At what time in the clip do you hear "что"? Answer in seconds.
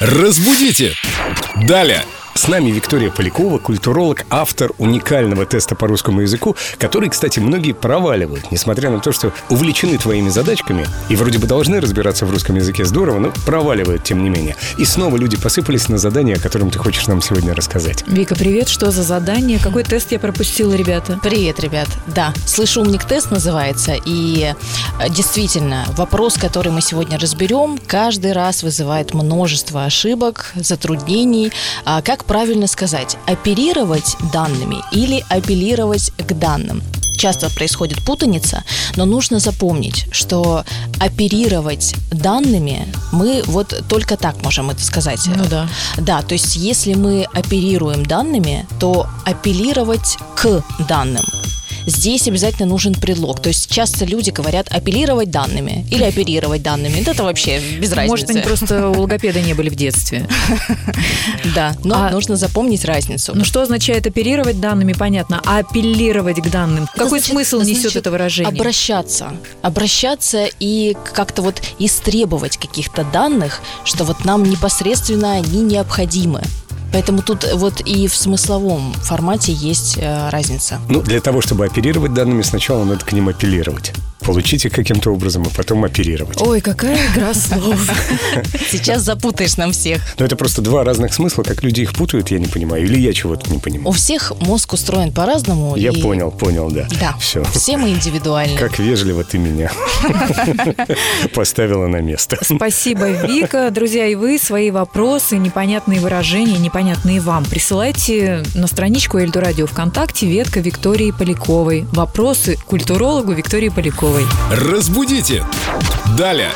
9.12-9.34, 18.70-18.90, 40.12-40.64, 63.44-63.62, 73.84-74.04